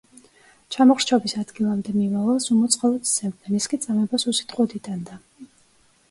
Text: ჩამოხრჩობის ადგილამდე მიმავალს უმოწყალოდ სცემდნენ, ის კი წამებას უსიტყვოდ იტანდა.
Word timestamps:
ჩამოხრჩობის 0.75 1.33
ადგილამდე 1.41 1.91
მიმავალს 1.97 2.47
უმოწყალოდ 2.55 3.05
სცემდნენ, 3.09 3.57
ის 3.59 3.67
კი 3.73 3.79
წამებას 3.83 4.25
უსიტყვოდ 4.33 4.75
იტანდა. 4.81 5.19